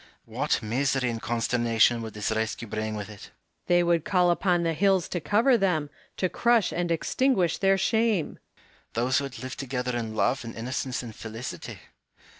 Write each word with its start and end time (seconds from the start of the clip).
Hum,e. 0.25 0.35
What 0.35 0.63
misery 0.63 1.11
and 1.11 1.21
consternation 1.21 2.01
would 2.01 2.15
this 2.15 2.31
rescue 2.31 2.67
bring 2.67 2.95
with 2.95 3.07
it! 3.07 3.25
Hom,e. 3.25 3.29
They 3.67 3.83
would 3.83 4.03
call 4.03 4.31
upon 4.31 4.63
the 4.63 4.73
hills 4.73 5.07
to 5.09 5.21
cover 5.21 5.59
them, 5.59 5.91
to 6.17 6.27
crush 6.27 6.71
and 6.73 6.89
extinguish 6.89 7.59
their 7.59 7.77
shame. 7.77 8.25
Hume. 8.25 8.39
Those 8.93 9.19
who 9.19 9.25
had 9.25 9.37
lived 9.37 9.59
together 9.59 9.95
in 9.95 10.15
love 10.15 10.43
and 10.43 10.55
inno 10.55 10.69
cence 10.69 11.03
and 11.03 11.15
felicity 11.15 11.77